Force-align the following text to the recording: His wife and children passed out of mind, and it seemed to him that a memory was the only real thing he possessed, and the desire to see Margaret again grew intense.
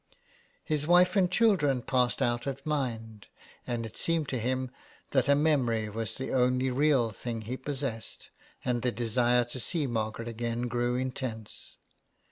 His 0.63 0.87
wife 0.87 1.15
and 1.15 1.29
children 1.29 1.83
passed 1.83 2.23
out 2.23 2.47
of 2.47 2.65
mind, 2.65 3.27
and 3.67 3.85
it 3.85 3.95
seemed 3.97 4.27
to 4.29 4.39
him 4.39 4.71
that 5.11 5.29
a 5.29 5.35
memory 5.35 5.89
was 5.89 6.15
the 6.15 6.33
only 6.33 6.71
real 6.71 7.11
thing 7.11 7.41
he 7.41 7.55
possessed, 7.55 8.31
and 8.65 8.81
the 8.81 8.91
desire 8.91 9.45
to 9.45 9.59
see 9.59 9.85
Margaret 9.85 10.27
again 10.27 10.63
grew 10.63 10.95
intense. 10.95 11.77